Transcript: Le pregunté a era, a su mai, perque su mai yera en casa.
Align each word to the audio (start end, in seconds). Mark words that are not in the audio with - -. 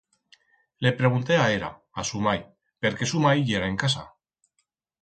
Le 0.85 0.91
pregunté 1.01 1.37
a 1.41 1.45
era, 1.57 1.69
a 2.01 2.07
su 2.13 2.25
mai, 2.29 2.43
perque 2.79 3.11
su 3.13 3.23
mai 3.27 3.47
yera 3.47 3.71
en 3.75 3.81
casa. 3.87 4.09